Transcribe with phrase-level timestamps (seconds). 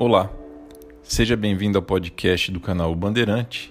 [0.00, 0.32] Olá,
[1.02, 3.70] seja bem-vindo ao podcast do canal Bandeirante,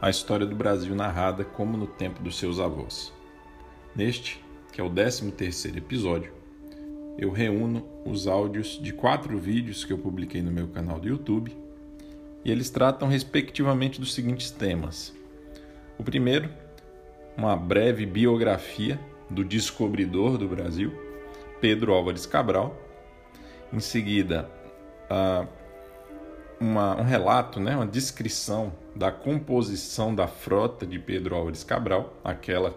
[0.00, 3.12] a história do Brasil narrada como no tempo dos seus avós.
[3.92, 4.40] Neste,
[4.72, 6.32] que é o 13º episódio,
[7.18, 11.50] eu reúno os áudios de quatro vídeos que eu publiquei no meu canal do YouTube
[12.44, 15.12] e eles tratam respectivamente dos seguintes temas.
[15.98, 16.48] O primeiro,
[17.36, 18.96] uma breve biografia
[19.28, 20.92] do descobridor do Brasil,
[21.60, 22.80] Pedro Álvares Cabral.
[23.72, 24.48] Em seguida,
[26.60, 32.76] uma, um relato, né, uma descrição da composição da frota de Pedro Álvares Cabral, aquela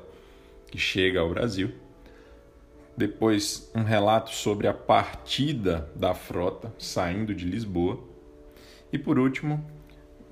[0.67, 1.71] que chega ao Brasil.
[2.95, 7.99] Depois, um relato sobre a partida da frota saindo de Lisboa.
[8.91, 9.65] E por último,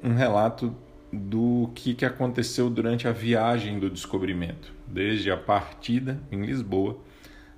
[0.03, 0.75] um relato
[1.11, 6.99] do que, que aconteceu durante a viagem do descobrimento, desde a partida em Lisboa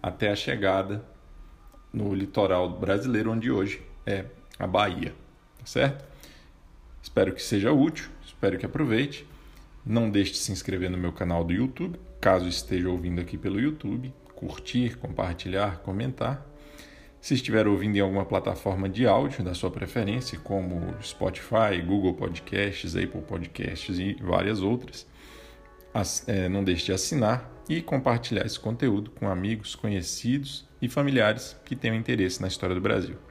[0.02, 1.04] até a chegada
[1.92, 4.26] no litoral brasileiro, onde hoje é
[4.58, 5.14] a Bahia,
[5.60, 6.06] tá certo?
[7.02, 9.26] Espero que seja útil, espero que aproveite.
[9.86, 13.60] Não deixe de se inscrever no meu canal do YouTube, caso esteja ouvindo aqui pelo
[13.60, 16.46] YouTube, curtir, compartilhar, comentar.
[17.20, 22.96] Se estiver ouvindo em alguma plataforma de áudio da sua preferência, como Spotify, Google Podcasts,
[22.96, 25.08] Apple Podcasts e várias outras,
[26.26, 31.76] é, não deixe de assinar e compartilhar esse conteúdo com amigos, conhecidos e familiares que
[31.76, 33.31] tenham interesse na história do Brasil.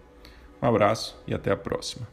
[0.62, 2.06] Um abraço e até a próxima.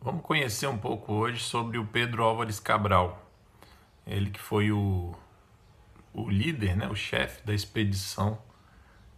[0.00, 3.22] Vamos conhecer um pouco hoje sobre o Pedro Álvares Cabral.
[4.06, 5.14] Ele que foi o,
[6.14, 8.38] o líder, né, o chefe da expedição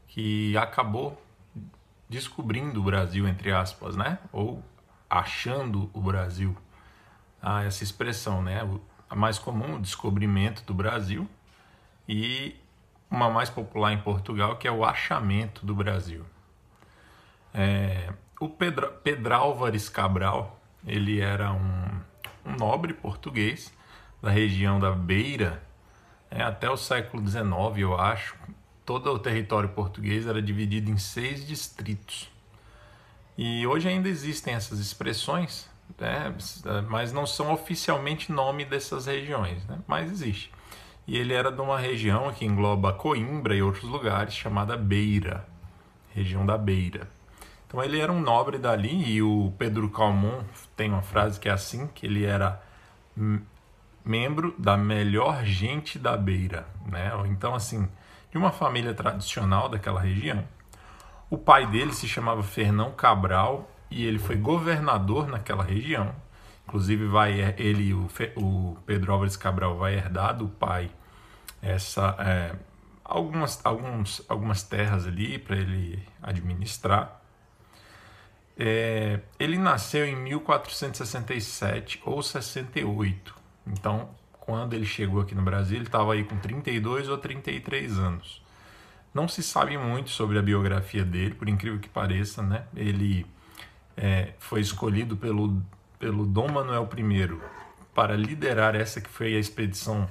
[0.08, 1.22] que acabou
[2.08, 4.18] descobrindo o Brasil, entre aspas, né?
[4.32, 4.64] Ou
[5.08, 6.56] achando o Brasil.
[7.40, 8.68] Ah, essa expressão, né?
[9.08, 11.28] A mais comum, o descobrimento do Brasil.
[12.08, 12.56] E
[13.10, 16.24] uma mais popular em Portugal, que é o achamento do Brasil.
[17.60, 22.00] É, o Pedro, Pedro Álvares Cabral, ele era um,
[22.46, 23.74] um nobre português
[24.22, 25.60] da região da Beira,
[26.30, 27.42] é, até o século XIX,
[27.78, 28.36] eu acho,
[28.86, 32.30] todo o território português era dividido em seis distritos.
[33.36, 36.32] E hoje ainda existem essas expressões, né,
[36.88, 40.52] mas não são oficialmente nome dessas regiões, né, mas existe.
[41.08, 45.44] E ele era de uma região que engloba Coimbra e outros lugares, chamada Beira,
[46.14, 47.17] região da Beira.
[47.68, 50.42] Então ele era um nobre dali e o Pedro Calmon
[50.74, 52.62] tem uma frase que é assim, que ele era
[54.02, 57.12] membro da melhor gente da beira, né?
[57.26, 57.86] Então assim,
[58.30, 60.42] de uma família tradicional daquela região.
[61.28, 66.14] O pai dele se chamava Fernão Cabral e ele foi governador naquela região.
[66.66, 70.90] Inclusive vai ele o, o Pedro Álvares Cabral vai herdar do pai
[71.60, 72.54] essa é,
[73.04, 77.17] algumas alguns, algumas terras ali para ele administrar.
[78.60, 83.34] É, ele nasceu em 1467 ou 68.
[83.64, 84.10] Então,
[84.40, 88.42] quando ele chegou aqui no Brasil, ele estava aí com 32 ou 33 anos.
[89.14, 92.64] Não se sabe muito sobre a biografia dele, por incrível que pareça, né?
[92.74, 93.24] Ele
[93.96, 95.62] é, foi escolhido pelo,
[95.98, 97.38] pelo Dom Manuel I
[97.94, 100.08] para liderar essa que foi a expedição,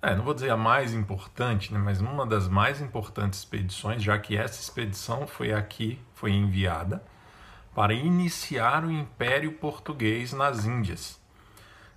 [0.00, 4.18] é, não vou dizer a mais importante, né, mas uma das mais importantes expedições, já
[4.18, 7.02] que essa expedição foi aqui, foi enviada
[7.74, 11.20] para iniciar o Império Português nas Índias.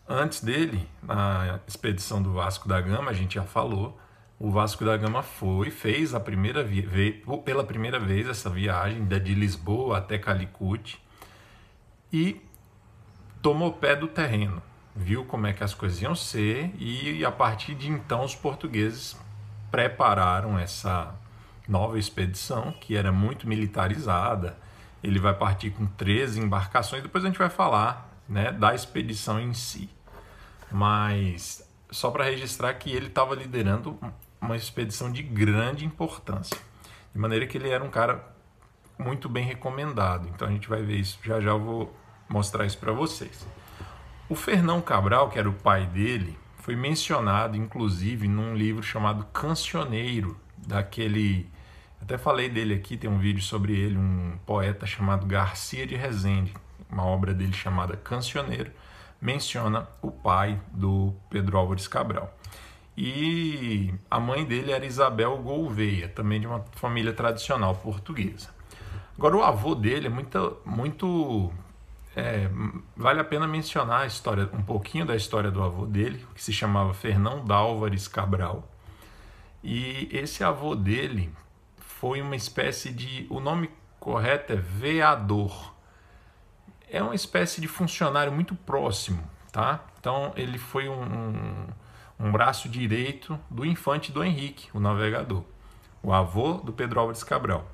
[0.08, 4.00] Antes dele, na expedição do Vasco da Gama, a gente já falou,
[4.40, 6.64] o Vasco da Gama foi, fez a primeira
[7.44, 11.02] pela primeira vez essa viagem de Lisboa até Calicut
[12.12, 12.42] e
[13.42, 14.62] tomou pé do terreno,
[14.96, 19.18] viu como é que as coisas iam ser e a partir de então os portugueses
[19.70, 21.14] prepararam essa
[21.68, 24.58] nova expedição que era muito militarizada,
[25.08, 27.02] ele vai partir com 13 embarcações.
[27.02, 29.90] Depois a gente vai falar né, da expedição em si.
[30.70, 33.98] Mas só para registrar que ele estava liderando
[34.42, 36.58] uma expedição de grande importância.
[37.14, 38.36] De maneira que ele era um cara
[39.00, 40.28] muito bem recomendado.
[40.28, 41.18] Então a gente vai ver isso.
[41.24, 43.48] Já já eu vou mostrar isso para vocês.
[44.28, 50.38] O Fernão Cabral, que era o pai dele, foi mencionado inclusive num livro chamado Cancioneiro,
[50.58, 51.50] daquele
[52.02, 56.54] até falei dele aqui, tem um vídeo sobre ele, um poeta chamado Garcia de Rezende,
[56.90, 58.72] uma obra dele chamada Cancioneiro,
[59.20, 62.34] menciona o pai do Pedro Álvares Cabral.
[62.96, 68.50] E a mãe dele era Isabel Gouveia, também de uma família tradicional portuguesa.
[69.16, 70.58] Agora, o avô dele é muito.
[70.66, 71.52] muito
[72.16, 72.50] é,
[72.96, 76.52] vale a pena mencionar a história, um pouquinho da história do avô dele, que se
[76.52, 78.68] chamava Fernão Álvares Cabral.
[79.64, 81.32] E esse avô dele
[82.00, 83.26] foi uma espécie de.
[83.30, 85.74] O nome correto é veador.
[86.90, 89.22] É uma espécie de funcionário muito próximo,
[89.52, 89.84] tá?
[90.00, 91.68] Então ele foi um,
[92.20, 95.44] um, braço direito do infante do Henrique, o navegador,
[96.02, 97.70] o avô do Pedro Álvares Cabral.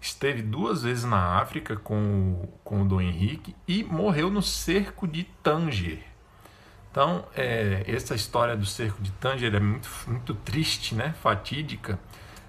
[0.00, 5.24] Esteve duas vezes na África com, com o Dom Henrique e morreu no cerco de
[5.42, 6.02] Tanger.
[6.90, 11.14] Então, é, essa história do cerco de Tanger é muito, muito triste, né?
[11.22, 11.98] fatídica.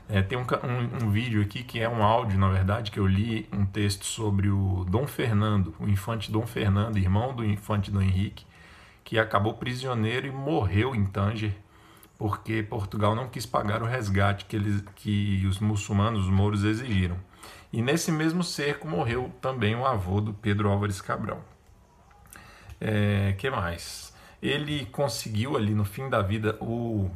[0.10, 3.06] É, tem um, um, um, vídeo aqui que é um áudio, na verdade, que eu
[3.06, 8.02] li um texto sobre o Dom Fernando, o infante Dom Fernando, irmão do infante Dom
[8.02, 8.46] Henrique,
[9.04, 11.54] que acabou prisioneiro e morreu em Tanger,
[12.18, 17.18] porque Portugal não quis pagar o resgate que, eles, que os muçulmanos, os mouros, exigiram.
[17.72, 21.44] E nesse mesmo cerco morreu também o avô do Pedro Álvares Cabral.
[22.80, 24.14] É, que mais?
[24.42, 27.10] Ele conseguiu ali no fim da vida o,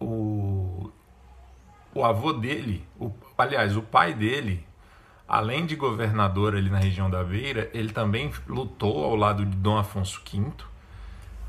[0.00, 0.90] o
[1.94, 4.66] o avô dele, o, aliás, o pai dele,
[5.28, 9.78] além de governador ali na região da Beira, ele também lutou ao lado de Dom
[9.78, 10.52] Afonso V,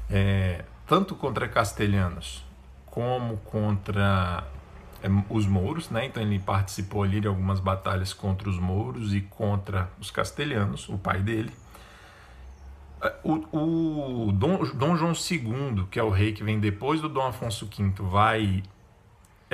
[0.09, 2.45] é, tanto contra castelhanos
[2.85, 4.45] como contra
[5.03, 6.05] é, os mouros, né?
[6.05, 10.97] Então ele participou ali de algumas batalhas contra os mouros e contra os castelhanos, o
[10.97, 11.51] pai dele.
[13.01, 17.09] É, o, o Dom, Dom João II, que é o rei que vem depois do
[17.09, 18.63] Dom Afonso V, vai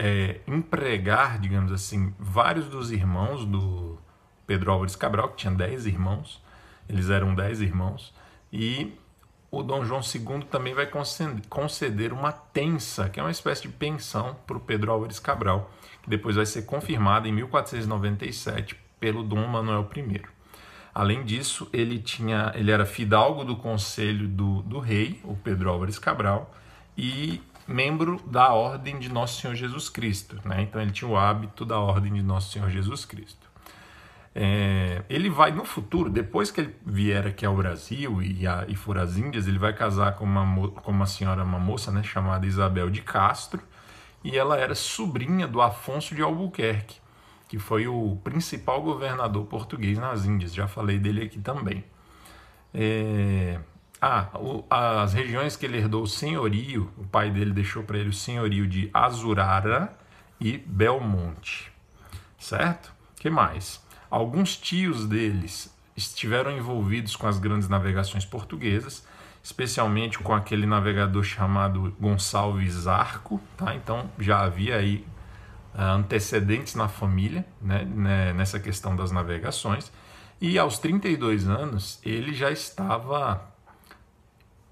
[0.04, 4.00] é, empregar, digamos assim, vários dos irmãos do
[4.48, 6.44] Pedro Álvares Cabral, que tinha dez irmãos,
[6.90, 8.12] eles eram dez irmãos,
[8.52, 8.98] e
[9.52, 10.90] o Dom João II também vai
[11.48, 15.72] conceder uma tensa, que é uma espécie de pensão para o Pedro Álvares Cabral,
[16.02, 20.22] que depois vai ser confirmada em 1497 pelo Dom Manuel I.
[20.96, 26.00] Além disso, ele tinha, ele era fidalgo do conselho do, do rei, o Pedro Álvares
[26.00, 26.52] Cabral,
[26.98, 27.40] e
[27.72, 30.40] membro da Ordem de Nosso Senhor Jesus Cristo.
[30.46, 30.62] Né?
[30.64, 33.50] Então ele tinha o hábito da Ordem de Nosso Senhor Jesus Cristo.
[34.34, 38.76] É, ele vai no futuro, depois que ele vier aqui ao Brasil e, a, e
[38.76, 42.46] for às Índias, ele vai casar com uma, com uma senhora, uma moça né, chamada
[42.46, 43.62] Isabel de Castro,
[44.24, 46.98] e ela era sobrinha do Afonso de Albuquerque,
[47.50, 50.54] que foi o principal governador português nas Índias.
[50.54, 51.84] Já falei dele aqui também.
[52.74, 53.60] É,
[54.02, 58.10] ah, o, as regiões que ele herdou o senhorio, o pai dele deixou para ele
[58.10, 59.94] o senhorio de Azurara
[60.40, 61.72] e Belmonte.
[62.40, 62.92] Certo?
[63.22, 63.80] que mais?
[64.10, 69.06] Alguns tios deles estiveram envolvidos com as grandes navegações portuguesas,
[69.44, 73.76] especialmente com aquele navegador chamado Gonçalves Arco, tá?
[73.76, 75.06] Então já havia aí
[75.76, 79.92] uh, antecedentes na família, né, né, nessa questão das navegações.
[80.42, 83.51] E aos 32 anos ele já estava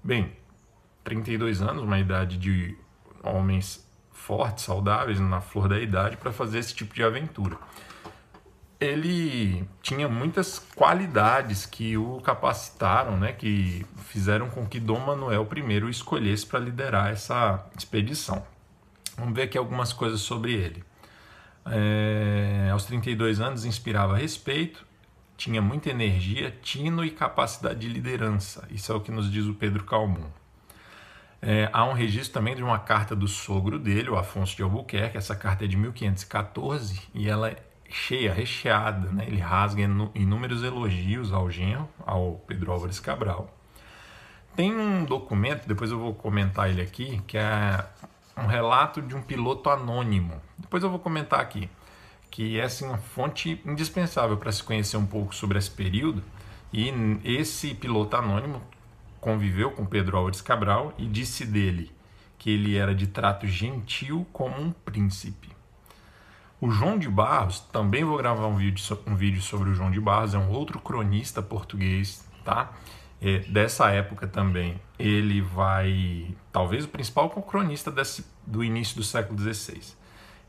[0.02, 0.32] Bem,
[1.04, 2.76] 32 anos, uma idade de
[3.22, 7.58] homens fortes, saudáveis, na flor da idade, para fazer esse tipo de aventura.
[8.78, 15.84] Ele tinha muitas qualidades que o capacitaram, né, que fizeram com que Dom Manuel I
[15.84, 18.42] o escolhesse para liderar essa expedição.
[19.18, 20.82] Vamos ver aqui algumas coisas sobre ele.
[21.66, 24.86] É, aos 32 anos, inspirava respeito,
[25.40, 28.68] tinha muita energia, tino e capacidade de liderança.
[28.70, 30.26] Isso é o que nos diz o Pedro Calmon.
[31.40, 35.16] É, há um registro também de uma carta do sogro dele, o Afonso de Albuquerque.
[35.16, 37.56] Essa carta é de 1514 e ela é
[37.88, 39.10] cheia, recheada.
[39.10, 39.24] Né?
[39.26, 39.80] Ele rasga
[40.14, 43.50] inúmeros elogios ao genro, ao Pedro Álvares Cabral.
[44.54, 47.82] Tem um documento, depois eu vou comentar ele aqui, que é
[48.36, 50.38] um relato de um piloto anônimo.
[50.58, 51.66] Depois eu vou comentar aqui
[52.30, 56.22] que é assim, uma fonte indispensável para se conhecer um pouco sobre esse período.
[56.72, 56.92] E
[57.24, 58.62] esse piloto anônimo
[59.20, 61.92] conviveu com Pedro Álvares Cabral e disse dele
[62.38, 65.48] que ele era de trato gentil como um príncipe.
[66.60, 70.00] O João de Barros, também vou gravar um vídeo, um vídeo sobre o João de
[70.00, 72.72] Barros, é um outro cronista português, tá?
[73.20, 74.80] É, dessa época também.
[74.98, 79.99] Ele vai, talvez o principal cronista desse, do início do século XVI.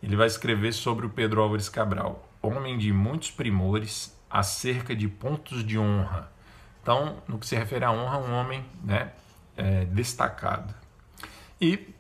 [0.02, 5.64] Ele vai escrever sobre o Pedro Álvares Cabral, homem de muitos primores, acerca de pontos
[5.66, 6.32] de honra.
[6.82, 9.12] Então, no que se refere à honra, um homem né,
[9.56, 10.74] é, destacado.
[11.60, 11.94] E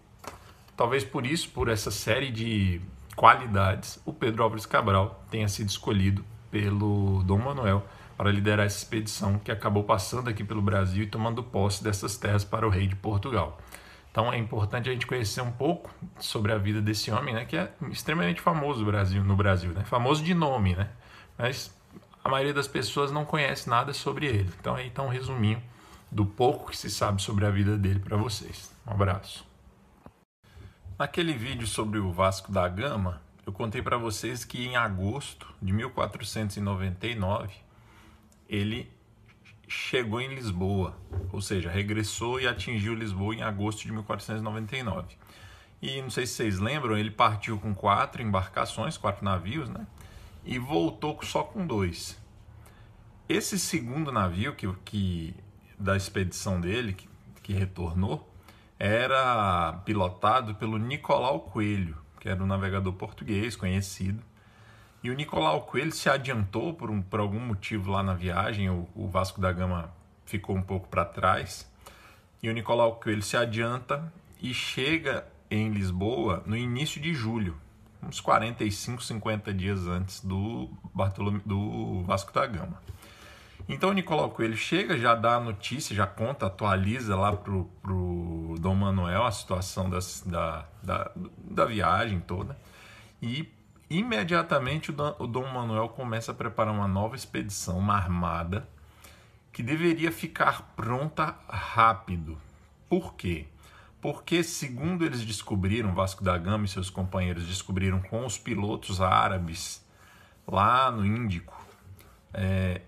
[0.75, 2.81] talvez por isso, por essa série de
[3.15, 7.85] qualidades, o Pedro Álvares Cabral tenha sido escolhido pelo Dom Manuel
[8.17, 12.43] para liderar essa expedição que acabou passando aqui pelo Brasil e tomando posse dessas terras
[12.43, 13.59] para o rei de Portugal.
[14.11, 15.89] Então é importante a gente conhecer um pouco
[16.19, 19.85] sobre a vida desse homem, né, que é extremamente famoso no Brasil, no Brasil, né?
[19.85, 20.89] Famoso de nome, né?
[21.37, 21.73] Mas
[22.23, 24.51] a maioria das pessoas não conhece nada sobre ele.
[24.59, 25.63] Então aí está um resuminho
[26.11, 28.75] do pouco que se sabe sobre a vida dele para vocês.
[28.85, 29.45] Um abraço.
[30.99, 35.71] Naquele vídeo sobre o Vasco da Gama, eu contei para vocês que em agosto de
[35.73, 37.53] 1499
[38.47, 38.91] ele
[39.71, 40.97] chegou em Lisboa,
[41.31, 45.15] ou seja, regressou e atingiu Lisboa em agosto de 1499.
[45.81, 49.87] E não sei se vocês lembram, ele partiu com quatro embarcações, quatro navios, né?
[50.43, 52.19] E voltou só com dois.
[53.29, 55.33] Esse segundo navio que, que
[55.79, 57.07] da expedição dele, que,
[57.41, 58.29] que retornou,
[58.77, 64.21] era pilotado pelo Nicolau Coelho, que era um navegador português conhecido.
[65.03, 68.87] E o Nicolau Coelho se adiantou por, um, por algum motivo lá na viagem, o,
[68.95, 69.91] o Vasco da Gama
[70.25, 71.69] ficou um pouco para trás.
[72.41, 77.57] E o Nicolau Coelho se adianta e chega em Lisboa no início de julho,
[78.01, 82.81] uns 45, 50 dias antes do, Bartolome, do Vasco da Gama.
[83.67, 88.55] Então o Nicolau Coelho chega, já dá a notícia, já conta, atualiza lá pro, pro
[88.59, 92.57] Dom Manuel a situação das, da, da, da viagem toda.
[93.21, 93.47] E
[93.97, 98.67] imediatamente o Dom, Manuel começa a preparar uma nova expedição, uma armada,
[99.51, 102.37] que deveria ficar pronta rápido.
[102.87, 103.47] Por quê?
[103.99, 109.85] Porque, segundo eles descobriram, Vasco da Gama e seus companheiros descobriram com os pilotos árabes
[110.47, 111.63] lá no Índico,
[112.33, 112.81] é,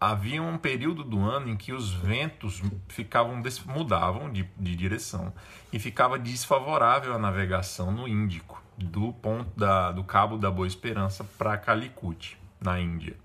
[0.00, 5.32] havia um período do ano em que os ventos ficavam mudavam de, de direção
[5.72, 11.24] e ficava desfavorável a navegação no Índico, do ponto da, do Cabo da Boa Esperança
[11.24, 13.16] para Calicut, na Índia.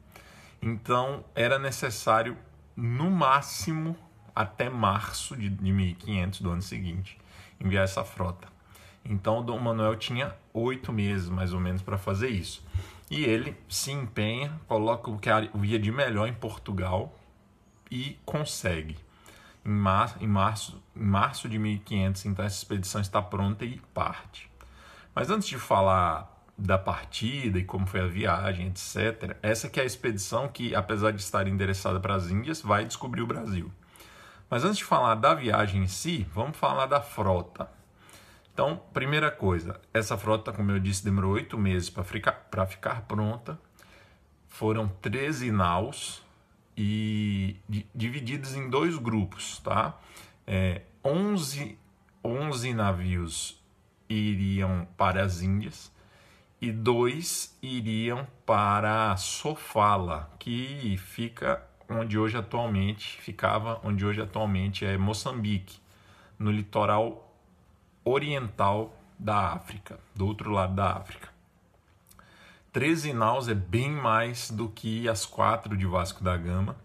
[0.62, 2.38] Então era necessário,
[2.76, 3.96] no máximo,
[4.36, 7.18] até março de, de 1500 do ano seguinte,
[7.60, 8.48] enviar essa frota.
[9.04, 12.64] Então Dom Manuel tinha oito meses mais ou menos para fazer isso.
[13.10, 17.18] E ele se empenha, coloca o que havia de melhor em Portugal
[17.90, 18.98] e consegue.
[19.66, 24.50] Em, mar, em, março, em março de 1500, então essa expedição está pronta e parte.
[25.18, 29.84] Mas antes de falar da partida e como foi a viagem, etc., essa que é
[29.84, 33.72] a expedição que, apesar de estar endereçada para as Índias, vai descobrir o Brasil.
[34.48, 37.68] Mas antes de falar da viagem em si, vamos falar da frota.
[38.54, 43.60] Então, primeira coisa, essa frota, como eu disse, demorou oito meses para ficar, ficar pronta.
[44.48, 46.22] Foram 13 naus
[46.78, 47.56] e
[47.96, 49.98] divididos em dois grupos, tá?
[50.46, 51.76] É, 11,
[52.24, 53.58] 11 navios
[54.10, 55.92] iriam para as Índias
[56.62, 64.98] e dois iriam para Sofala, que fica onde hoje atualmente ficava, onde hoje atualmente é
[64.98, 65.80] Moçambique,
[66.38, 67.34] no litoral
[68.04, 71.30] oriental da África, do outro lado da África.
[72.74, 76.76] 13 naus é bem mais do que as quatro de Vasco da Gama.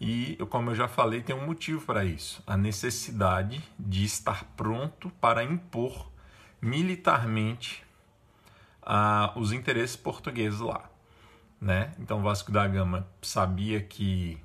[0.00, 5.10] E, como eu já falei, tem um motivo para isso: a necessidade de estar pronto
[5.20, 6.09] para impor
[6.60, 7.82] militarmente
[8.82, 10.88] uh, os interesses portugueses lá.
[11.60, 11.92] Né?
[11.98, 14.38] Então, Vasco da Gama sabia que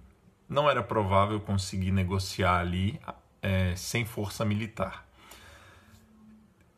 [0.50, 3.00] não era provável conseguir negociar ali
[3.42, 5.06] é, sem força militar.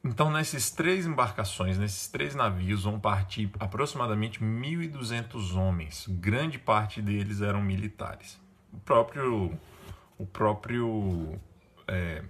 [0.03, 6.06] Então, nessas três embarcações, nesses três navios, vão partir aproximadamente 1.200 homens.
[6.08, 8.39] Grande parte deles eram militares.
[8.72, 9.60] O próprio,
[10.17, 11.38] o próprio
[11.88, 12.24] é,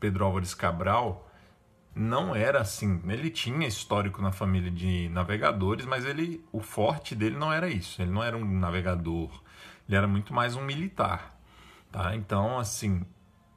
[0.00, 1.30] Pedro Álvares Cabral
[1.94, 3.00] não era assim.
[3.06, 8.02] Ele tinha histórico na família de navegadores, mas ele, o forte dele não era isso.
[8.02, 9.30] Ele não era um navegador.
[9.88, 11.38] Ele era muito mais um militar.
[11.92, 12.16] Tá?
[12.16, 13.04] Então, assim,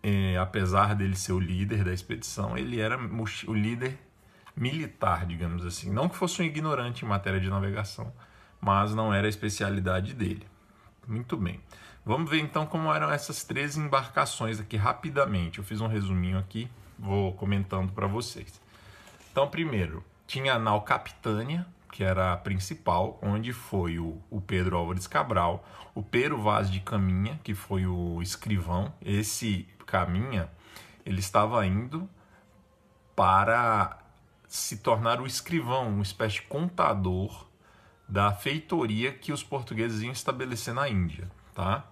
[0.04, 3.98] é, apesar dele ser o líder da expedição, ele era o líder
[4.56, 5.92] militar, digamos assim.
[5.92, 8.14] Não que fosse um ignorante em matéria de navegação,
[8.62, 10.46] mas não era a especialidade dele.
[11.08, 11.60] Muito bem.
[12.06, 15.60] Vamos ver então como eram essas três embarcações aqui rapidamente.
[15.60, 18.60] Eu fiz um resuminho aqui, vou comentando para vocês.
[19.32, 24.78] Então, primeiro, tinha a nau Capitânia, que era a principal, onde foi o, o Pedro
[24.78, 28.94] Álvares Cabral, o Pero Vaz de Caminha, que foi o escrivão.
[29.02, 30.50] Esse caminha,
[31.06, 32.10] ele estava indo
[33.16, 33.98] para
[34.48, 37.48] se tornar o escrivão, uma espécie de contador
[38.08, 41.86] da feitoria que os portugueses iam estabelecer na Índia, tá?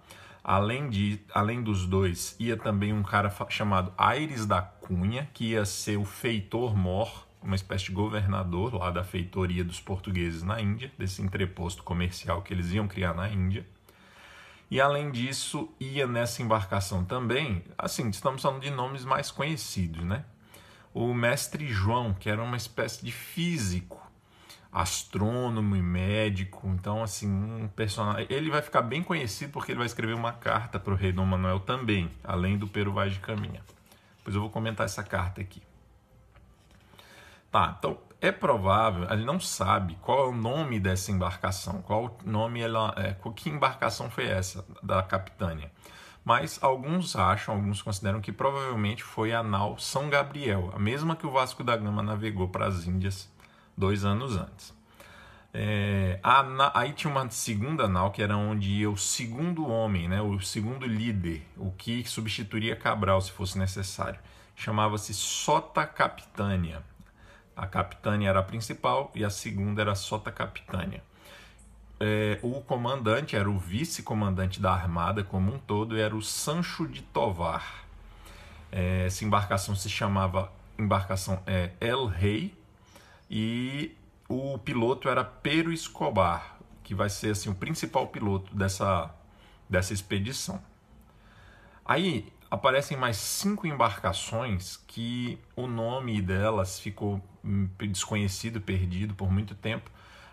[0.48, 5.64] Além, de, além dos dois, ia também um cara chamado Aires da Cunha, que ia
[5.64, 10.92] ser o feitor mor, uma espécie de governador lá da feitoria dos portugueses na Índia,
[10.96, 13.66] desse entreposto comercial que eles iam criar na Índia.
[14.70, 20.24] E além disso, ia nessa embarcação também, assim, estamos falando de nomes mais conhecidos, né?
[20.94, 24.00] O mestre João, que era uma espécie de físico,
[24.76, 29.86] astrônomo e médico, então assim, um personagem, ele vai ficar bem conhecido porque ele vai
[29.86, 33.62] escrever uma carta para o rei Dom Manuel também, além do Peru Vaz de Caminha.
[34.18, 35.62] Depois eu vou comentar essa carta aqui.
[37.50, 42.60] Tá, então é provável, ele não sabe qual é o nome dessa embarcação, qual nome
[42.60, 45.72] ela, é, que embarcação foi essa da capitânia.
[46.22, 51.26] Mas alguns acham, alguns consideram que provavelmente foi a nau São Gabriel, a mesma que
[51.26, 53.34] o Vasco da Gama navegou para as Índias
[53.76, 54.74] dois anos antes.
[55.58, 60.20] É, a, aí tinha uma segunda nau que era onde ia o segundo homem, né,
[60.20, 64.18] o segundo líder, o que substituiria Cabral se fosse necessário.
[64.54, 66.82] Chamava-se Sota Capitânia.
[67.56, 71.02] A capitânia era a principal e a segunda era a Sota Capitânia.
[71.98, 77.00] É, o comandante era o vice-comandante da armada como um todo, era o Sancho de
[77.00, 77.86] Tovar.
[78.70, 82.54] É, essa embarcação se chamava embarcação é, El Rei
[83.30, 83.96] e
[84.28, 89.14] o piloto era Pero Escobar, que vai ser assim o principal piloto dessa,
[89.68, 90.60] dessa expedição.
[91.84, 99.54] Aí aparecem mais cinco embarcações que o nome delas ficou hum, desconhecido, perdido por muito
[99.54, 99.90] tempo,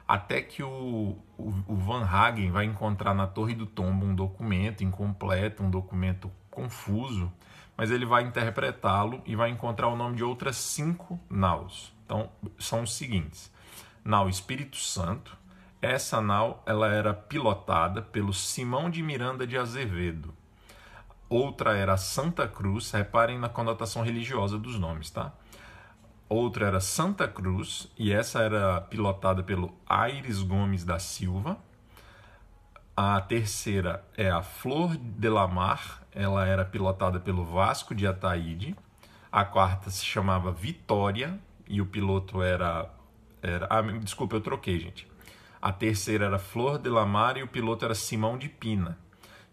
[0.08, 4.84] até que o, o, o, Van Hagen vai encontrar na Torre do Tombo um documento
[4.84, 7.32] incompleto, um documento confuso,
[7.76, 11.94] mas ele vai interpretá-lo e vai encontrar o nome de outras cinco naus.
[12.14, 12.30] Então,
[12.60, 13.52] são os seguintes:
[14.06, 15.36] nau Espírito Santo.
[15.82, 20.32] Essa nau ela era pilotada pelo Simão de Miranda de Azevedo.
[21.28, 25.34] Outra era Santa Cruz, reparem na conotação religiosa dos nomes, tá?
[26.30, 31.58] Outra era Santa Cruz, e essa era pilotada pelo Aires Gomes da Silva.
[32.96, 38.76] A terceira é a Flor de la Mar, ela era pilotada pelo Vasco de Ataíde.
[39.32, 41.40] A quarta se chamava Vitória,
[41.74, 42.88] e o piloto era.
[43.42, 45.08] era ah, desculpa, eu troquei, gente.
[45.60, 48.96] A terceira era Flor de la Mar e o piloto era Simão de Pina.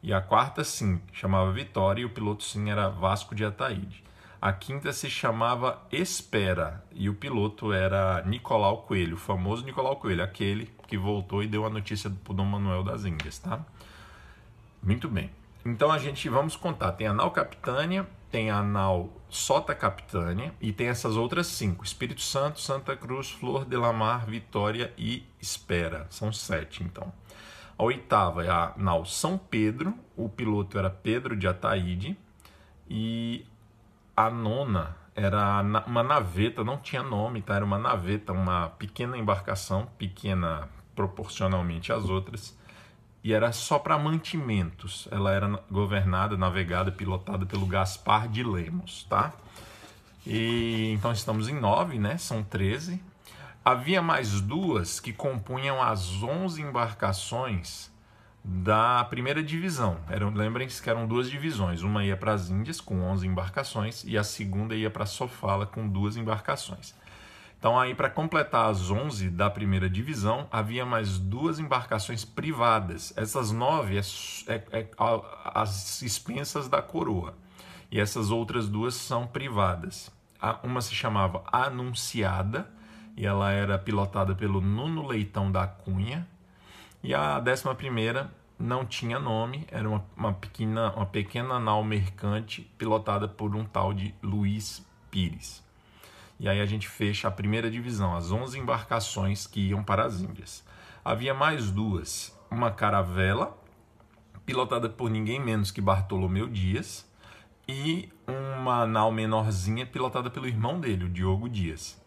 [0.03, 4.05] E a quarta, sim, chamava Vitória e o piloto, sim, era Vasco de Ataíde.
[4.41, 10.23] A quinta se chamava Espera e o piloto era Nicolau Coelho, o famoso Nicolau Coelho,
[10.23, 13.65] aquele que voltou e deu a notícia do Dom Manuel das Índias, tá?
[14.83, 15.31] Muito bem.
[15.65, 16.93] Então a gente vamos contar.
[16.93, 22.21] Tem a nau Capitânia, tem a nau Sota Capitânia e tem essas outras cinco: Espírito
[22.21, 26.07] Santo, Santa Cruz, Flor de la Mar, Vitória e Espera.
[26.11, 27.13] São sete, então.
[27.77, 32.17] A oitava é a nau São Pedro, o piloto era Pedro de Ataíde
[32.89, 33.47] e
[34.17, 37.57] a nona era uma naveta, não tinha nome, tá?
[37.57, 42.57] Era uma naveta, uma pequena embarcação, pequena proporcionalmente às outras,
[43.23, 45.07] e era só para mantimentos.
[45.11, 49.33] Ela era governada, navegada, pilotada pelo Gaspar de Lemos, tá?
[50.27, 52.19] E então estamos em nove, né?
[52.19, 53.03] São treze.
[53.65, 57.91] Havia mais duas que compunham as onze embarcações
[58.43, 59.99] da primeira divisão.
[60.35, 61.83] Lembrem-se que eram duas divisões.
[61.83, 65.87] Uma ia para as Índias, com 11 embarcações, e a segunda ia para Sofala, com
[65.87, 66.95] duas embarcações.
[67.61, 73.13] Então, aí, para completar as 11 da primeira divisão, havia mais duas embarcações privadas.
[73.19, 74.01] Essas nove é,
[74.49, 74.91] é, é
[75.45, 77.35] as expensas da coroa.
[77.91, 80.11] E essas outras duas são privadas.
[80.63, 82.67] Uma se chamava Anunciada,
[83.15, 86.27] e ela era pilotada pelo Nuno Leitão da Cunha,
[87.03, 92.63] e a décima primeira não tinha nome, era uma, uma, pequena, uma pequena nau mercante
[92.79, 95.63] pilotada por um tal de Luiz Pires.
[96.41, 100.23] E aí a gente fecha a primeira divisão, as 11 embarcações que iam para as
[100.23, 100.65] Índias.
[101.05, 103.55] Havia mais duas, uma caravela,
[104.47, 107.07] pilotada por ninguém menos que Bartolomeu Dias,
[107.69, 112.01] e uma nau menorzinha pilotada pelo irmão dele, o Diogo Dias.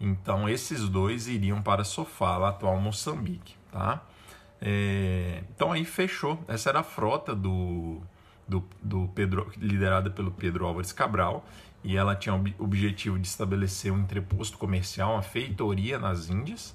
[0.00, 4.02] Então esses dois iriam para Sofala, atual Moçambique, tá?
[4.58, 6.42] É, então aí fechou.
[6.48, 8.00] Essa era a frota do,
[8.48, 11.46] do, do, Pedro, liderada pelo Pedro Álvares Cabral,
[11.82, 16.74] e ela tinha o objetivo de estabelecer um entreposto comercial, uma feitoria nas Índias.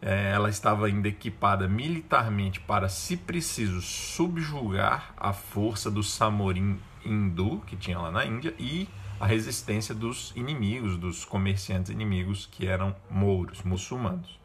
[0.00, 7.62] É, ela estava ainda equipada militarmente para, se preciso, subjugar a força do Samorim hindu
[7.66, 8.88] que tinha lá na Índia e
[9.18, 14.38] a resistência dos inimigos, dos comerciantes inimigos que eram mouros, muçulmanos.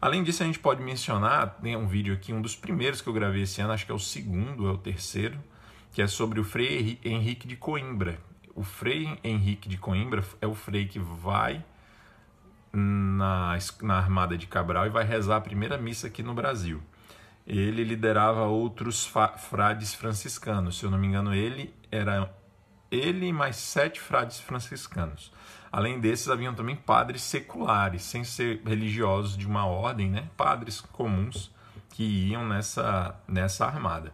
[0.00, 3.12] Além disso, a gente pode mencionar, tem um vídeo aqui, um dos primeiros que eu
[3.12, 5.38] gravei esse ano, acho que é o segundo, é o terceiro,
[5.92, 8.18] que é sobre o Frei Henrique de Coimbra.
[8.54, 11.64] O Frei Henrique de Coimbra é o frei que vai
[12.72, 16.82] na, na Armada de Cabral e vai rezar a primeira missa aqui no Brasil.
[17.46, 22.32] Ele liderava outros frades franciscanos, se eu não me engano, ele era
[22.90, 25.32] ele e mais sete frades franciscanos.
[25.72, 30.28] Além desses, haviam também padres seculares, sem ser religiosos de uma ordem, né?
[30.36, 31.50] padres comuns
[31.90, 34.12] que iam nessa, nessa armada.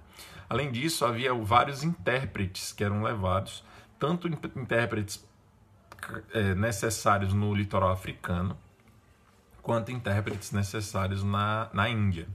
[0.49, 3.65] Além disso, havia vários intérpretes que eram levados,
[3.99, 5.25] tanto intérpretes
[6.33, 8.57] é, necessários no litoral africano,
[9.61, 12.29] quanto intérpretes necessários na, na Índia,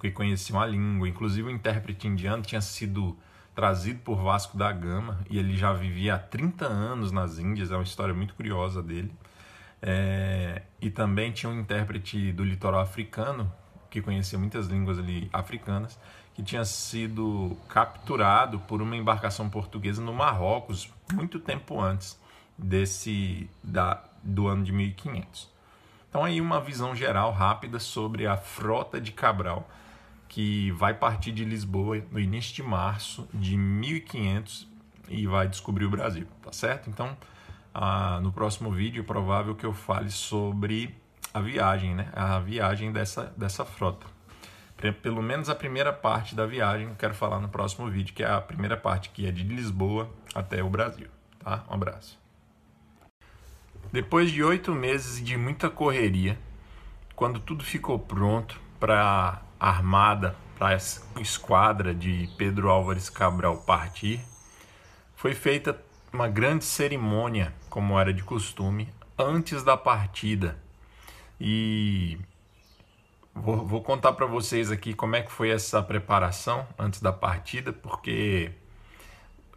[0.00, 1.08] que conheciam a língua.
[1.08, 3.16] Inclusive, o intérprete indiano tinha sido
[3.54, 7.74] trazido por Vasco da Gama e ele já vivia há 30 anos nas Índias, é
[7.74, 9.12] uma história muito curiosa dele.
[9.82, 13.52] É, e também tinha um intérprete do litoral africano,
[13.90, 15.98] que conhecia muitas línguas ali africanas,
[16.38, 22.16] que tinha sido capturado por uma embarcação portuguesa no Marrocos muito tempo antes
[22.56, 25.50] desse da, do ano de 1500.
[26.08, 29.68] Então aí uma visão geral rápida sobre a frota de Cabral
[30.28, 34.68] que vai partir de Lisboa no início de março de 1500
[35.08, 36.88] e vai descobrir o Brasil, tá certo?
[36.88, 37.16] Então,
[37.74, 40.94] ah, no próximo vídeo é provável que eu fale sobre
[41.34, 42.08] a viagem, né?
[42.12, 44.17] A viagem dessa, dessa frota.
[45.02, 48.40] Pelo menos a primeira parte da viagem quero falar no próximo vídeo, que é a
[48.40, 51.08] primeira parte que é de Lisboa até o Brasil,
[51.40, 51.64] tá?
[51.68, 52.18] Um abraço.
[53.92, 56.38] Depois de oito meses de muita correria,
[57.16, 64.20] quando tudo ficou pronto para a armada, para a esquadra de Pedro Álvares Cabral partir,
[65.16, 65.76] foi feita
[66.12, 70.56] uma grande cerimônia, como era de costume, antes da partida.
[71.40, 72.18] E
[73.42, 77.72] vou, vou contar para vocês aqui como é que foi essa preparação antes da partida,
[77.72, 78.50] porque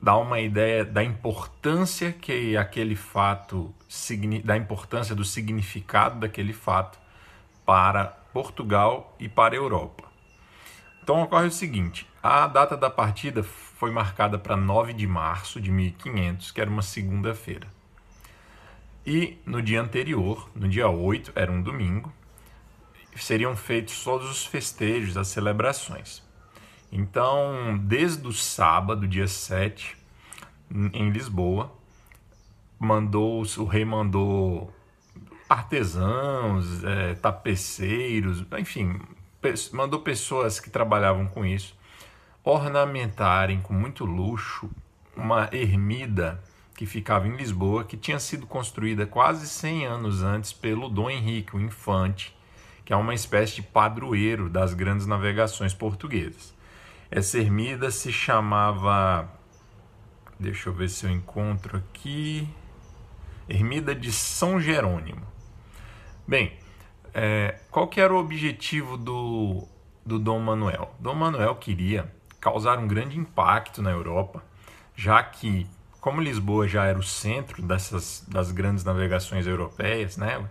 [0.01, 3.73] dá uma ideia da importância que aquele fato,
[4.43, 6.99] da importância do significado daquele fato
[7.65, 10.03] para Portugal e para a Europa.
[11.03, 15.71] Então ocorre o seguinte: a data da partida foi marcada para 9 de março de
[15.71, 17.67] 1500, que era uma segunda-feira.
[19.05, 22.13] E no dia anterior, no dia 8, era um domingo,
[23.15, 26.23] seriam feitos todos os festejos, as celebrações.
[26.91, 29.97] Então, desde o sábado, dia 7,
[30.93, 31.71] em Lisboa,
[32.79, 34.73] mandou o rei mandou
[35.47, 38.99] artesãos, é, tapeceiros, enfim,
[39.73, 41.75] mandou pessoas que trabalhavam com isso
[42.43, 44.69] ornamentarem com muito luxo
[45.15, 46.41] uma ermida
[46.75, 51.55] que ficava em Lisboa, que tinha sido construída quase 100 anos antes pelo Dom Henrique,
[51.55, 52.35] o infante,
[52.91, 56.53] que é uma espécie de padroeiro das grandes navegações portuguesas.
[57.09, 59.31] Essa ermida se chamava.
[60.37, 62.45] Deixa eu ver se eu encontro aqui.
[63.47, 65.25] Ermida de São Jerônimo.
[66.27, 66.51] Bem,
[67.13, 69.65] é, qual que era o objetivo do,
[70.05, 70.93] do Dom Manuel?
[70.99, 74.43] Dom Manuel queria causar um grande impacto na Europa,
[74.97, 75.65] já que,
[76.01, 80.45] como Lisboa já era o centro dessas, das grandes navegações europeias, né,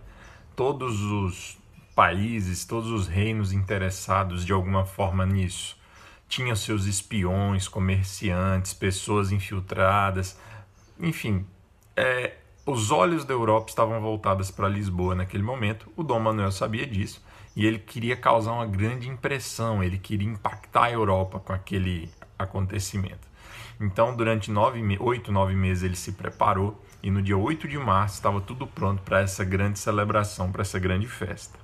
[0.55, 1.60] todos os
[2.01, 5.77] países, todos os reinos interessados de alguma forma nisso.
[6.27, 10.35] Tinham seus espiões, comerciantes, pessoas infiltradas,
[10.99, 11.45] enfim,
[11.95, 15.91] é, os olhos da Europa estavam voltados para Lisboa naquele momento.
[15.95, 17.23] O Dom Manuel sabia disso
[17.55, 22.09] e ele queria causar uma grande impressão, ele queria impactar a Europa com aquele
[22.39, 23.29] acontecimento.
[23.79, 28.15] Então, durante nove, oito, nove meses, ele se preparou e no dia 8 de março
[28.15, 31.60] estava tudo pronto para essa grande celebração, para essa grande festa.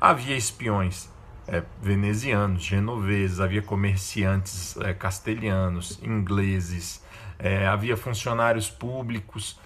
[0.00, 1.10] Havia espiões
[1.46, 7.04] é, venezianos, genoveses, havia comerciantes é, castelhanos, ingleses,
[7.38, 9.58] é, havia funcionários públicos,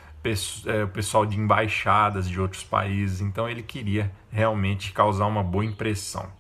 [0.67, 3.21] é, o pessoal de embaixadas de outros países.
[3.21, 6.33] Então ele queria realmente causar uma boa impressão.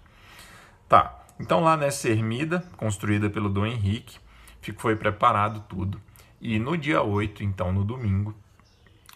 [0.88, 4.18] Tá, então lá nessa ermida, construída pelo Dom Henrique,
[4.78, 6.00] foi preparado tudo.
[6.40, 8.34] E no dia 8, então no domingo,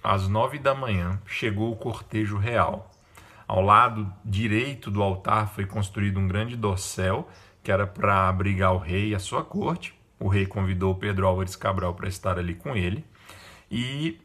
[0.03, 2.91] às 9 da manhã, chegou o cortejo real.
[3.49, 7.27] Ao lado direito do altar foi construído um grande dossel,
[7.63, 9.99] que era para abrigar o rei e a sua corte.
[10.21, 13.07] O rei convidou Pedro Álvares Cabral para estar ali com ele.
[13.71, 14.21] E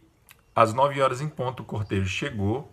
[0.53, 2.69] às 9 horas em ponto o cortejo chegou,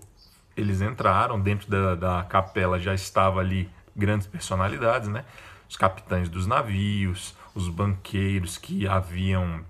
[0.57, 5.25] eles entraram, dentro da, da capela já estava ali grandes personalidades, né?
[5.69, 9.65] Os capitães dos navios, os banqueiros que haviam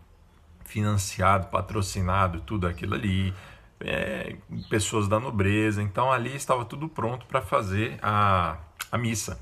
[0.64, 3.34] financiado, patrocinado tudo aquilo ali,
[3.80, 4.36] é,
[4.68, 5.82] pessoas da nobreza.
[5.82, 8.58] Então ali estava tudo pronto para fazer a,
[8.90, 9.40] a missa.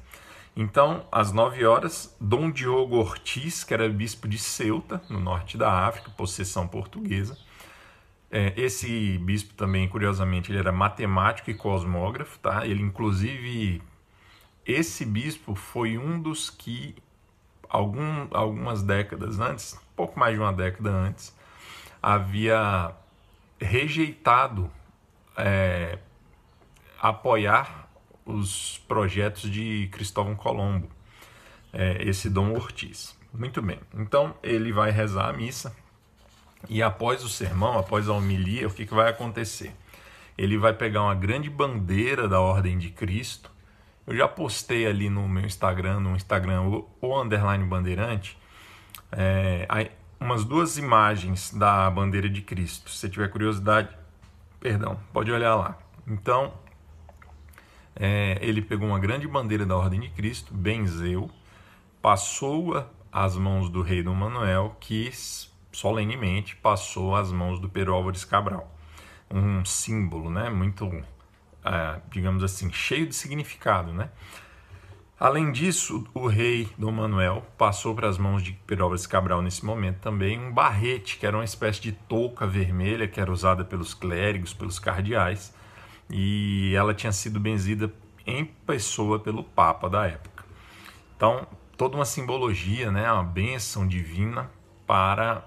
[0.60, 5.86] Então, às 9 horas, Dom Diogo Ortiz, que era bispo de Ceuta, no norte da
[5.86, 7.38] África, possessão portuguesa.
[8.28, 12.66] É, esse bispo também, curiosamente, ele era matemático e cosmógrafo, tá?
[12.66, 13.80] Ele, inclusive,
[14.66, 16.96] esse bispo foi um dos que,
[17.68, 21.34] algum, algumas décadas antes, pouco mais de uma década antes,
[22.02, 22.92] havia
[23.60, 24.70] rejeitado
[25.36, 25.98] é,
[27.00, 27.88] apoiar
[28.24, 30.88] os projetos de Cristóvão Colombo,
[31.72, 33.16] é, esse Dom Ortiz.
[33.32, 35.74] Muito bem, então ele vai rezar a missa
[36.68, 39.72] e após o sermão, após a homilia, o que, que vai acontecer?
[40.38, 43.50] ele vai pegar uma grande bandeira da Ordem de Cristo.
[44.06, 48.38] Eu já postei ali no meu Instagram, no Instagram o, o underline bandeirante,
[49.10, 49.66] é,
[50.20, 52.90] umas duas imagens da bandeira de Cristo.
[52.90, 53.96] Se você tiver curiosidade,
[54.60, 55.78] perdão, pode olhar lá.
[56.06, 56.52] Então,
[57.94, 61.30] é, ele pegou uma grande bandeira da Ordem de Cristo, benzeu,
[62.00, 65.10] passou-a às mãos do rei Dom Manuel, que
[65.72, 68.72] solenemente passou às mãos do Pero Álvares Cabral.
[69.30, 70.48] Um símbolo, né?
[70.48, 70.86] Muito,
[71.64, 74.10] é, digamos assim, cheio de significado, né?
[75.20, 79.98] Além disso, o rei Dom Manuel passou para as mãos de Álvares Cabral nesse momento
[79.98, 84.54] também um barrete, que era uma espécie de touca vermelha que era usada pelos clérigos,
[84.54, 85.52] pelos cardeais,
[86.08, 87.92] e ela tinha sido benzida
[88.24, 90.44] em pessoa pelo Papa da época.
[91.16, 94.48] Então, toda uma simbologia, né, uma bênção divina
[94.86, 95.42] para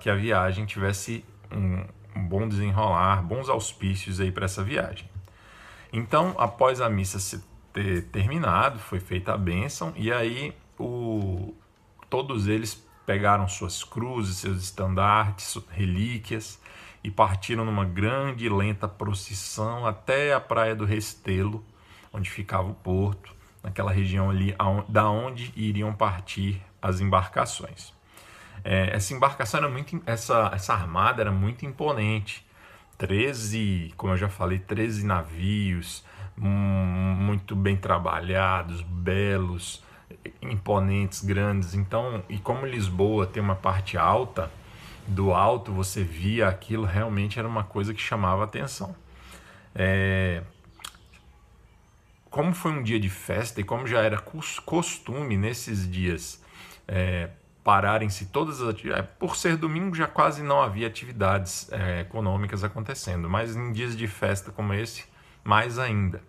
[0.00, 1.84] que a viagem tivesse um,
[2.16, 5.10] um bom desenrolar, bons auspícios aí para essa viagem.
[5.92, 7.18] Então, após a missa
[7.72, 11.54] ter terminado, foi feita a bênção e aí o,
[12.08, 16.60] todos eles pegaram suas cruzes, seus estandartes, relíquias
[17.02, 21.64] e partiram numa grande e lenta procissão até a praia do Restelo,
[22.12, 24.54] onde ficava o porto, naquela região ali
[24.88, 27.92] da onde iriam partir as embarcações.
[28.62, 32.46] É, essa embarcação era muito, essa, essa armada era muito imponente.
[32.98, 36.04] 13, como eu já falei, 13 navios,
[36.46, 39.82] muito bem trabalhados, belos,
[40.40, 41.74] imponentes, grandes.
[41.74, 44.50] Então, e como Lisboa tem uma parte alta,
[45.06, 48.94] do alto você via aquilo, realmente era uma coisa que chamava atenção.
[49.74, 50.42] É...
[52.30, 56.40] Como foi um dia de festa e como já era costume nesses dias
[56.86, 57.30] é,
[57.64, 62.62] pararem-se todas as atividades, é, por ser domingo já quase não havia atividades é, econômicas
[62.62, 65.04] acontecendo, mas em dias de festa como esse,
[65.42, 66.22] mais ainda.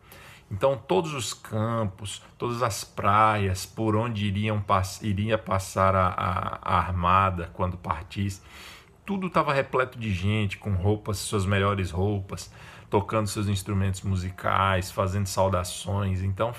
[0.51, 4.61] Então, todos os campos, todas as praias por onde iriam,
[5.01, 8.41] iria passar a, a, a armada quando partisse,
[9.05, 12.53] tudo estava repleto de gente com roupas, suas melhores roupas,
[12.89, 16.21] tocando seus instrumentos musicais, fazendo saudações.
[16.21, 16.53] Então,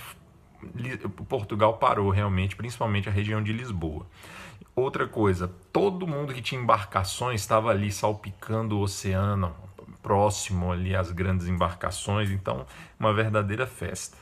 [1.29, 4.07] Portugal parou realmente, principalmente a região de Lisboa.
[4.75, 9.55] Outra coisa, todo mundo que tinha embarcações estava ali salpicando o oceano,
[10.03, 12.67] próximo ali às grandes embarcações, então
[12.99, 14.17] uma verdadeira festa.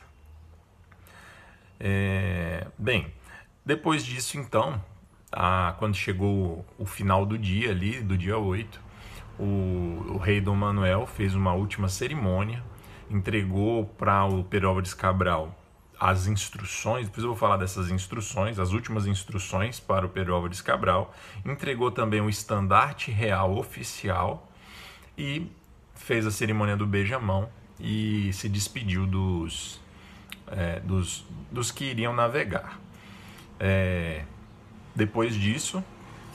[1.79, 3.11] É, bem,
[3.65, 4.81] depois disso então,
[5.31, 8.79] a, quando chegou o final do dia ali, do dia 8,
[9.39, 12.63] o, o rei Dom Manuel fez uma última cerimônia,
[13.09, 15.57] entregou para o Perópolis Cabral
[15.99, 21.13] as instruções, depois eu vou falar dessas instruções, as últimas instruções para o Perópolis Cabral,
[21.45, 24.51] entregou também o estandarte real oficial
[25.15, 25.47] e
[26.01, 29.79] fez a cerimônia do beijamão e se despediu dos,
[30.47, 32.79] é, dos, dos que iriam navegar.
[33.59, 34.25] É,
[34.95, 35.83] depois disso,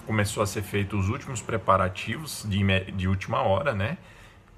[0.07, 3.99] começou a ser feito os últimos preparativos de, de última hora, né?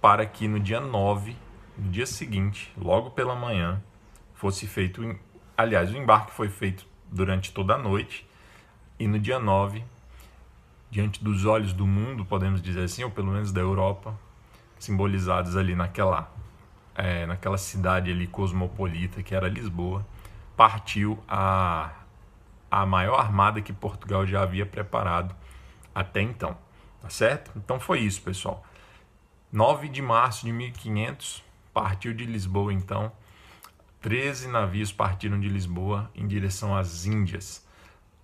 [0.01, 1.35] Para que no dia 9,
[1.77, 3.83] no dia seguinte, logo pela manhã,
[4.35, 5.19] fosse feito.
[5.57, 8.27] Aliás, o embarque foi feito durante toda a noite
[8.99, 9.83] e no dia 9,
[10.91, 14.15] diante dos olhos do mundo, podemos dizer assim, ou pelo menos da Europa,
[14.79, 16.33] simbolizados ali naquela,
[16.95, 20.07] é, naquela cidade ali cosmopolita que era Lisboa,
[20.57, 21.93] partiu a,
[22.71, 25.35] a maior armada que Portugal já havia preparado
[25.95, 26.57] até então.
[27.01, 27.53] Tá certo?
[27.57, 28.65] Então foi isso, pessoal.
[29.53, 33.13] 9 de março de 1500, partiu de Lisboa então.
[34.01, 37.67] 13 navios partiram de Lisboa em direção às Índias.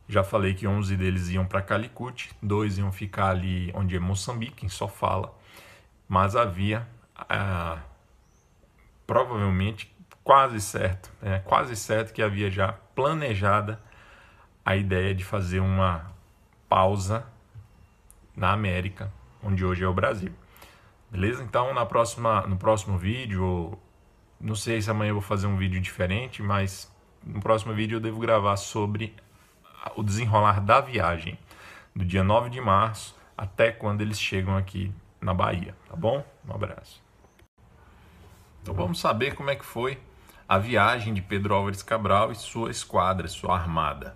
[0.08, 4.66] Já falei que 11 deles iam para Calicut, dois iam ficar ali onde é Moçambique,
[4.66, 5.34] em Sofala
[6.08, 6.86] mas havia
[7.16, 7.78] ah,
[9.06, 13.80] provavelmente quase certo, é, quase certo que havia já planejada
[14.64, 16.10] a ideia de fazer uma
[16.68, 17.26] pausa
[18.34, 19.12] na América,
[19.42, 20.32] onde hoje é o Brasil.
[21.10, 21.42] Beleza?
[21.42, 23.78] Então, na próxima, no próximo vídeo,
[24.40, 28.00] não sei se amanhã eu vou fazer um vídeo diferente, mas no próximo vídeo eu
[28.00, 29.14] devo gravar sobre
[29.94, 31.38] o desenrolar da viagem,
[31.94, 34.92] do dia 9 de março até quando eles chegam aqui
[35.24, 36.22] na Bahia, tá bom?
[36.46, 37.02] Um abraço.
[38.62, 39.98] Então vamos saber como é que foi
[40.46, 44.14] a viagem de Pedro Álvares Cabral e sua esquadra, sua armada.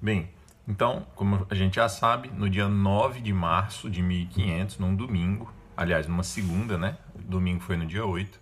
[0.00, 0.30] Bem,
[0.66, 5.52] então, como a gente já sabe, no dia 9 de março de 1500, num domingo,
[5.76, 6.96] aliás, numa segunda, né?
[7.14, 8.40] Domingo foi no dia 8.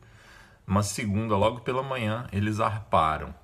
[0.67, 3.35] Numa segunda, logo pela manhã, eles arparam,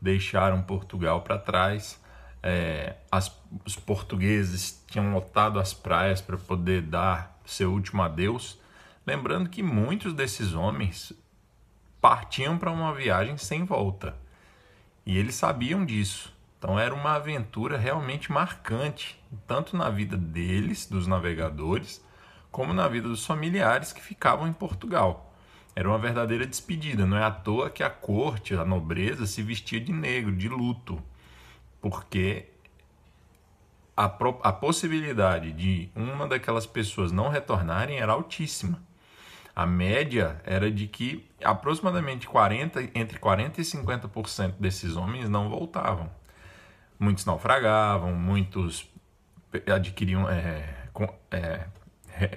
[0.00, 2.02] deixaram Portugal para trás.
[2.42, 3.34] É, as,
[3.64, 8.58] os portugueses tinham lotado as praias para poder dar seu último adeus
[9.06, 11.12] Lembrando que muitos desses homens
[12.00, 14.16] partiam para uma viagem sem volta.
[15.04, 16.34] E eles sabiam disso.
[16.58, 22.04] Então era uma aventura realmente marcante, tanto na vida deles, dos navegadores,
[22.50, 25.32] como na vida dos familiares que ficavam em Portugal.
[25.76, 29.78] Era uma verdadeira despedida, não é à toa que a corte, a nobreza, se vestia
[29.78, 31.00] de negro, de luto,
[31.80, 32.46] porque
[33.96, 38.82] a, a possibilidade de uma daquelas pessoas não retornarem era altíssima.
[39.54, 46.10] A média era de que aproximadamente 40, entre 40 e 50% desses homens não voltavam.
[46.98, 48.86] Muitos naufragavam, muitos
[49.74, 50.74] adquiriam, é,
[51.30, 51.66] é,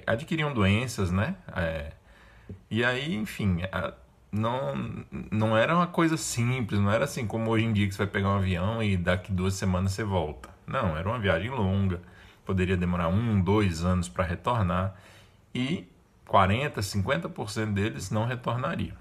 [0.06, 1.36] adquiriam doenças, né?
[1.54, 1.92] É,
[2.70, 3.58] e aí, enfim,
[4.32, 7.98] não, não era uma coisa simples, não era assim como hoje em dia que você
[7.98, 10.48] vai pegar um avião e daqui duas semanas você volta.
[10.70, 12.00] Não, era uma viagem longa,
[12.46, 14.94] poderia demorar um, dois anos para retornar
[15.52, 15.84] e
[16.28, 18.96] 40, 50% deles não retornariam.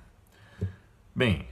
[1.13, 1.47] Bem,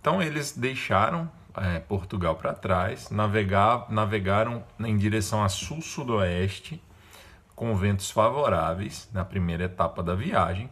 [0.00, 6.82] então eles deixaram é, Portugal para trás, navegar, navegaram em direção a sul-sudoeste
[7.54, 10.68] com ventos favoráveis na primeira etapa da viagem.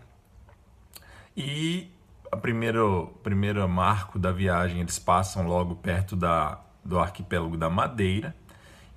[1.37, 1.88] E
[2.32, 8.34] a primeiro primeiro marco da viagem eles passam logo perto da, do arquipélago da Madeira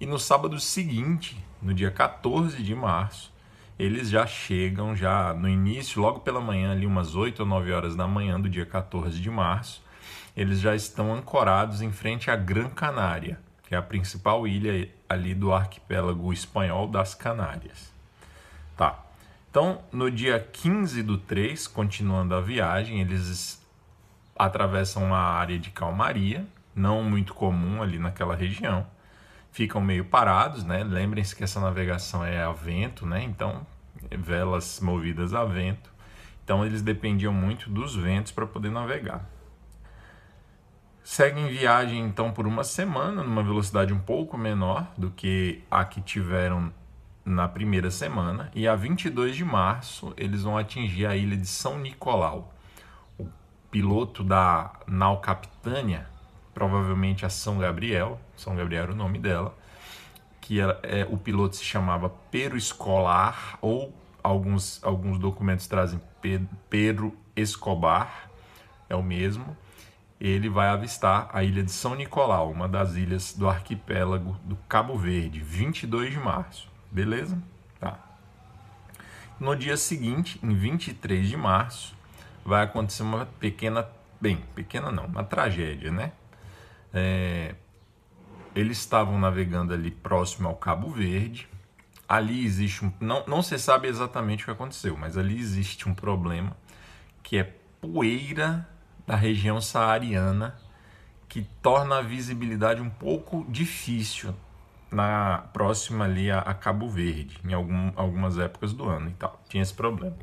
[0.01, 3.31] e no sábado seguinte, no dia 14 de março,
[3.77, 7.95] eles já chegam, já no início, logo pela manhã, ali umas 8 ou 9 horas
[7.95, 9.83] da manhã do dia 14 de março,
[10.35, 15.35] eles já estão ancorados em frente à Gran Canária, que é a principal ilha ali
[15.35, 17.93] do arquipélago espanhol das Canárias.
[18.75, 19.05] Tá.
[19.51, 23.63] Então, no dia 15 do 3, continuando a viagem, eles
[24.35, 28.87] atravessam uma área de calmaria, não muito comum ali naquela região
[29.51, 30.83] ficam meio parados, né?
[30.83, 33.23] Lembrem-se que essa navegação é a vento, né?
[33.23, 33.65] Então,
[34.09, 35.91] velas movidas a vento.
[36.43, 39.29] Então, eles dependiam muito dos ventos para poder navegar.
[41.03, 45.99] Seguem viagem então por uma semana, numa velocidade um pouco menor do que a que
[45.99, 46.71] tiveram
[47.25, 51.79] na primeira semana, e a 22 de março eles vão atingir a ilha de São
[51.79, 52.53] Nicolau.
[53.17, 53.27] O
[53.69, 56.07] piloto da nau Capitânia
[56.53, 59.55] provavelmente a São Gabriel, São Gabriel era o nome dela,
[60.39, 66.01] que ela, é, o piloto se chamava Pero Escolar, ou alguns, alguns documentos trazem
[66.69, 68.29] Pedro Escobar,
[68.89, 69.55] é o mesmo.
[70.19, 74.95] Ele vai avistar a ilha de São Nicolau, uma das ilhas do arquipélago do Cabo
[74.95, 76.69] Verde, 22 de março.
[76.91, 77.41] Beleza?
[77.79, 77.97] Tá.
[79.39, 81.95] No dia seguinte, em 23 de março,
[82.45, 83.87] vai acontecer uma pequena,
[84.19, 86.11] bem, pequena não, uma tragédia, né?
[86.93, 87.55] É,
[88.55, 91.47] eles estavam navegando ali próximo ao Cabo Verde.
[92.07, 92.91] Ali existe um.
[92.99, 96.55] Não, não se sabe exatamente o que aconteceu, mas ali existe um problema
[97.23, 97.43] que é
[97.79, 98.67] poeira
[99.07, 100.55] da região saariana
[101.27, 104.35] que torna a visibilidade um pouco difícil
[104.91, 109.41] na próxima ali a, a Cabo Verde, em algum, algumas épocas do ano e tal.
[109.47, 110.17] Tinha esse problema.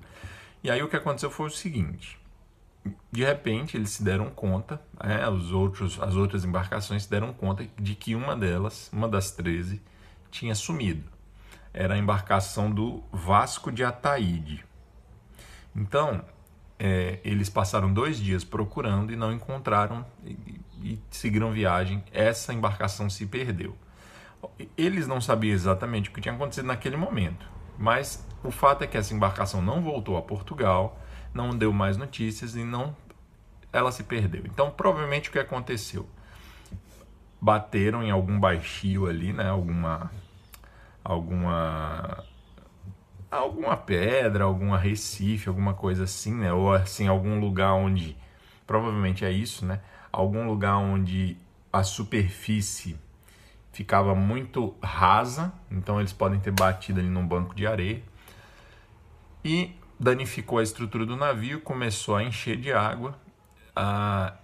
[0.63, 2.19] E aí o que aconteceu foi o seguinte:
[3.11, 7.67] de repente eles se deram conta, é, os outros, as outras embarcações se deram conta
[7.79, 9.81] de que uma delas, uma das 13,
[10.31, 11.05] tinha sumido.
[11.73, 14.65] Era a embarcação do Vasco de Ataíde.
[15.75, 16.25] Então,
[16.79, 22.03] é, eles passaram dois dias procurando e não encontraram e, e seguiram viagem.
[22.13, 23.77] Essa embarcação se perdeu.
[24.77, 27.45] Eles não sabiam exatamente o que tinha acontecido naquele momento,
[27.77, 30.97] mas o fato é que essa embarcação não voltou a Portugal
[31.33, 32.95] não deu mais notícias e não
[33.73, 34.43] ela se perdeu.
[34.47, 36.09] Então, provavelmente o que aconteceu?
[37.41, 39.49] Bateram em algum baixio ali, né?
[39.49, 40.11] Alguma
[41.05, 42.25] alguma
[43.31, 46.53] alguma pedra, alguma recife, alguma coisa assim, né?
[46.53, 48.17] Ou assim algum lugar onde
[48.67, 49.81] provavelmente é isso, né?
[50.11, 51.37] Algum lugar onde
[51.73, 52.99] a superfície
[53.73, 58.03] ficava muito rasa, então eles podem ter batido ali num banco de areia.
[59.45, 63.19] E danificou a estrutura do navio, começou a encher de água.
[63.75, 64.35] Ah,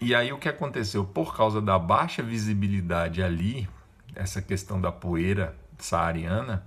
[0.00, 1.04] e aí o que aconteceu?
[1.04, 3.68] Por causa da baixa visibilidade ali,
[4.14, 6.66] essa questão da poeira saariana,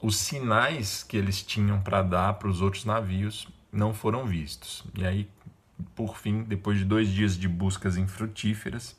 [0.00, 4.84] os sinais que eles tinham para dar para os outros navios não foram vistos.
[4.96, 5.28] E aí,
[5.94, 8.96] por fim, depois de dois dias de buscas infrutíferas,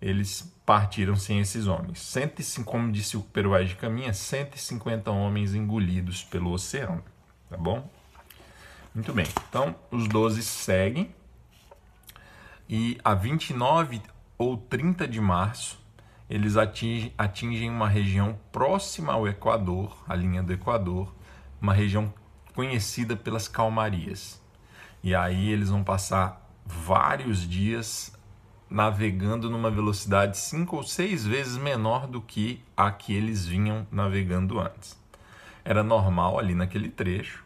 [0.00, 2.00] eles partiram sem esses homens.
[2.00, 7.02] 105, como disse o Peruais de Caminha, 150 homens engolidos pelo oceano
[7.52, 7.86] tá bom?
[8.94, 11.14] Muito bem, então os 12 seguem
[12.66, 14.00] e a 29
[14.38, 15.78] ou 30 de março
[16.30, 21.14] eles atingem, atingem uma região próxima ao Equador, a linha do Equador,
[21.60, 22.12] uma região
[22.54, 24.40] conhecida pelas calmarias.
[25.02, 28.16] E aí eles vão passar vários dias
[28.70, 34.58] navegando numa velocidade cinco ou seis vezes menor do que a que eles vinham navegando
[34.58, 35.01] antes.
[35.64, 37.44] Era normal ali naquele trecho.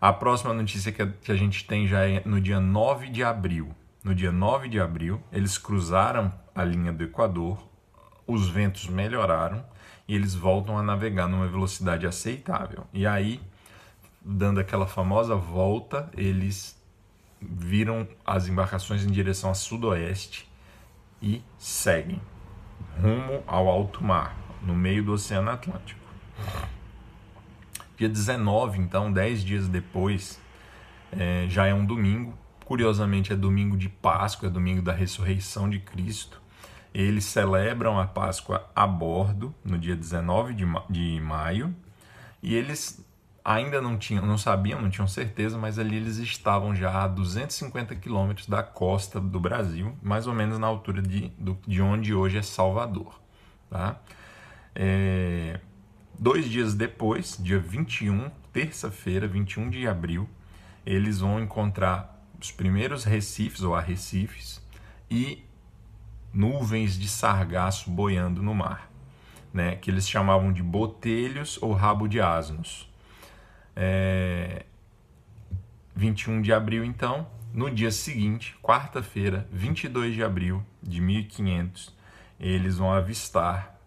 [0.00, 3.74] A próxima notícia que a gente tem já é no dia 9 de abril.
[4.04, 7.66] No dia 9 de abril, eles cruzaram a linha do Equador,
[8.26, 9.64] os ventos melhoraram
[10.06, 12.86] e eles voltam a navegar numa velocidade aceitável.
[12.92, 13.40] E aí,
[14.20, 16.80] dando aquela famosa volta, eles
[17.40, 20.48] viram as embarcações em direção a sudoeste
[21.20, 22.20] e seguem
[23.00, 26.00] rumo ao alto mar, no meio do Oceano Atlântico.
[27.96, 30.40] Dia 19, então, 10 dias depois,
[31.10, 32.34] é, já é um domingo.
[32.64, 36.42] Curiosamente, é domingo de Páscoa, é domingo da ressurreição de Cristo.
[36.92, 41.74] Eles celebram a Páscoa a bordo, no dia 19 de, ma de maio,
[42.42, 43.04] e eles
[43.44, 47.94] ainda não tinham, não sabiam, não tinham certeza, mas ali eles estavam já a 250
[47.94, 51.32] quilômetros da costa do Brasil, mais ou menos na altura de,
[51.66, 53.20] de onde hoje é Salvador.
[53.70, 54.00] Tá?
[54.74, 55.60] É,
[56.18, 60.28] dois dias depois, dia 21, terça-feira, 21 de abril,
[60.84, 64.62] eles vão encontrar os primeiros recifes ou arrecifes
[65.10, 65.44] e
[66.32, 68.90] nuvens de sargaço boiando no mar,
[69.52, 72.90] né, que eles chamavam de botelhos ou rabo de asnos.
[73.74, 74.64] É...
[75.94, 81.94] 21 de abril, então, no dia seguinte, quarta-feira, 22 de abril de 1500,
[82.38, 83.80] eles vão avistar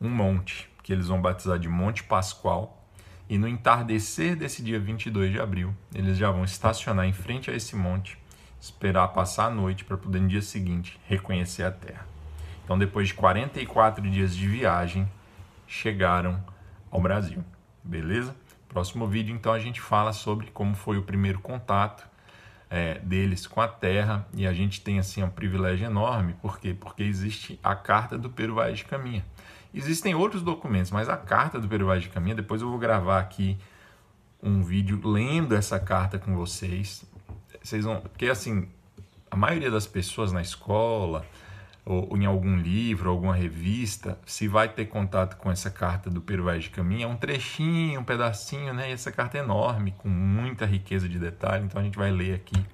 [0.00, 2.80] um monte, que eles vão batizar de Monte Pascoal,
[3.28, 7.54] e no entardecer desse dia 22 de abril, eles já vão estacionar em frente a
[7.54, 8.18] esse monte,
[8.60, 12.06] esperar passar a noite para poder no dia seguinte reconhecer a terra.
[12.64, 15.08] Então, depois de 44 dias de viagem,
[15.66, 16.42] chegaram
[16.90, 17.44] ao Brasil.
[17.84, 18.34] Beleza?
[18.68, 22.10] Próximo vídeo, então, a gente fala sobre como foi o primeiro contato
[22.70, 26.72] é, deles com a Terra e a gente tem assim um privilégio enorme, por quê?
[26.72, 29.24] Porque existe a Carta do Peru Vaz de Caminha.
[29.72, 33.20] Existem outros documentos, mas a Carta do Peru Vaz de Caminha, depois eu vou gravar
[33.20, 33.56] aqui
[34.42, 37.04] um vídeo lendo essa carta com vocês.
[37.62, 38.68] Vocês vão, porque assim,
[39.30, 41.24] a maioria das pessoas na escola,
[41.84, 46.58] ou, em algum livro, alguma revista, se vai ter contato com essa carta do Peru
[46.58, 48.90] de Caminho, é um trechinho, um pedacinho, né?
[48.90, 52.34] E essa carta é enorme, com muita riqueza de detalhe, então a gente vai ler
[52.34, 52.64] aqui.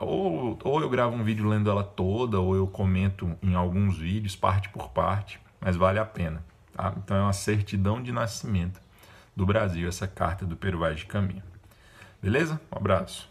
[0.00, 4.34] Ou, ou eu gravo um vídeo lendo ela toda, ou eu comento em alguns vídeos,
[4.34, 6.42] parte por parte, mas vale a pena.
[6.74, 6.94] Tá?
[6.96, 8.80] Então é uma certidão de nascimento
[9.34, 11.42] do Brasil, essa carta do Peru de Caminho.
[12.20, 12.60] Beleza?
[12.72, 13.28] Um abraço.